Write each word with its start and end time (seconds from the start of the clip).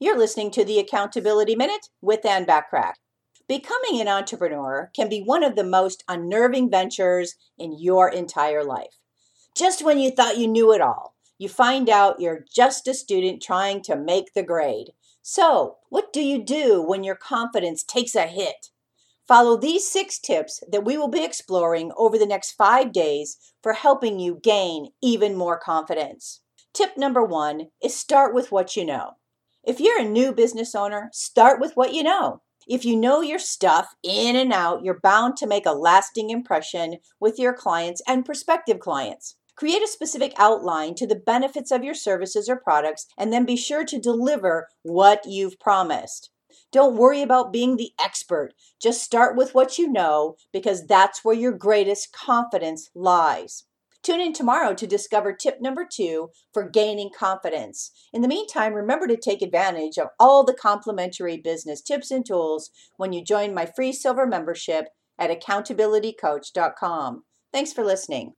You're 0.00 0.16
listening 0.16 0.52
to 0.52 0.64
the 0.64 0.78
Accountability 0.78 1.56
Minute 1.56 1.88
with 2.00 2.24
Ann 2.24 2.46
Bachrach. 2.46 2.94
Becoming 3.48 4.00
an 4.00 4.06
entrepreneur 4.06 4.92
can 4.94 5.08
be 5.08 5.24
one 5.24 5.42
of 5.42 5.56
the 5.56 5.64
most 5.64 6.04
unnerving 6.06 6.70
ventures 6.70 7.34
in 7.58 7.76
your 7.76 8.08
entire 8.08 8.62
life. 8.62 8.94
Just 9.56 9.84
when 9.84 9.98
you 9.98 10.12
thought 10.12 10.38
you 10.38 10.46
knew 10.46 10.72
it 10.72 10.80
all, 10.80 11.16
you 11.36 11.48
find 11.48 11.90
out 11.90 12.20
you're 12.20 12.44
just 12.54 12.86
a 12.86 12.94
student 12.94 13.42
trying 13.42 13.82
to 13.82 13.96
make 13.96 14.34
the 14.34 14.44
grade. 14.44 14.92
So, 15.20 15.78
what 15.88 16.12
do 16.12 16.22
you 16.22 16.44
do 16.44 16.80
when 16.80 17.02
your 17.02 17.16
confidence 17.16 17.82
takes 17.82 18.14
a 18.14 18.28
hit? 18.28 18.68
Follow 19.26 19.56
these 19.56 19.90
six 19.90 20.20
tips 20.20 20.62
that 20.70 20.84
we 20.84 20.96
will 20.96 21.08
be 21.08 21.24
exploring 21.24 21.90
over 21.96 22.16
the 22.16 22.24
next 22.24 22.52
five 22.52 22.92
days 22.92 23.36
for 23.64 23.72
helping 23.72 24.20
you 24.20 24.38
gain 24.40 24.90
even 25.02 25.34
more 25.36 25.58
confidence. 25.58 26.40
Tip 26.72 26.96
number 26.96 27.24
one 27.24 27.70
is 27.82 27.96
start 27.96 28.32
with 28.32 28.52
what 28.52 28.76
you 28.76 28.84
know. 28.84 29.16
If 29.68 29.80
you're 29.80 30.00
a 30.00 30.08
new 30.08 30.32
business 30.32 30.74
owner, 30.74 31.10
start 31.12 31.60
with 31.60 31.74
what 31.74 31.92
you 31.92 32.02
know. 32.02 32.40
If 32.66 32.86
you 32.86 32.96
know 32.96 33.20
your 33.20 33.38
stuff 33.38 33.94
in 34.02 34.34
and 34.34 34.50
out, 34.50 34.82
you're 34.82 34.98
bound 35.02 35.36
to 35.36 35.46
make 35.46 35.66
a 35.66 35.72
lasting 35.72 36.30
impression 36.30 36.96
with 37.20 37.38
your 37.38 37.52
clients 37.52 38.00
and 38.08 38.24
prospective 38.24 38.78
clients. 38.78 39.36
Create 39.56 39.82
a 39.82 39.86
specific 39.86 40.32
outline 40.38 40.94
to 40.94 41.06
the 41.06 41.16
benefits 41.20 41.70
of 41.70 41.84
your 41.84 41.92
services 41.92 42.48
or 42.48 42.56
products 42.56 43.08
and 43.18 43.30
then 43.30 43.44
be 43.44 43.58
sure 43.58 43.84
to 43.84 44.00
deliver 44.00 44.68
what 44.84 45.26
you've 45.26 45.60
promised. 45.60 46.30
Don't 46.72 46.96
worry 46.96 47.20
about 47.20 47.52
being 47.52 47.76
the 47.76 47.92
expert. 48.02 48.54
Just 48.80 49.02
start 49.02 49.36
with 49.36 49.54
what 49.54 49.76
you 49.76 49.92
know 49.92 50.36
because 50.50 50.86
that's 50.86 51.22
where 51.22 51.36
your 51.36 51.52
greatest 51.52 52.14
confidence 52.14 52.88
lies. 52.94 53.64
Tune 54.08 54.22
in 54.22 54.32
tomorrow 54.32 54.72
to 54.72 54.86
discover 54.86 55.34
tip 55.34 55.60
number 55.60 55.86
two 55.86 56.30
for 56.54 56.66
gaining 56.66 57.10
confidence. 57.14 57.90
In 58.14 58.22
the 58.22 58.28
meantime, 58.28 58.72
remember 58.72 59.06
to 59.06 59.18
take 59.18 59.42
advantage 59.42 59.98
of 59.98 60.08
all 60.18 60.44
the 60.44 60.54
complimentary 60.54 61.36
business 61.36 61.82
tips 61.82 62.10
and 62.10 62.24
tools 62.24 62.70
when 62.96 63.12
you 63.12 63.22
join 63.22 63.52
my 63.52 63.66
free 63.66 63.92
silver 63.92 64.26
membership 64.26 64.86
at 65.18 65.28
accountabilitycoach.com. 65.28 67.24
Thanks 67.52 67.74
for 67.74 67.84
listening. 67.84 68.32